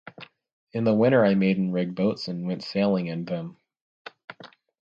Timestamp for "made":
1.35-1.59